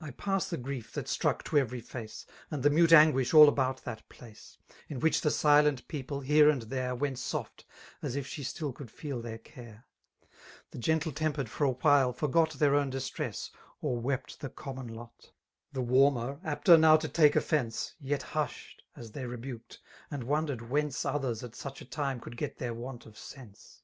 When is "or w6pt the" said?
13.80-14.50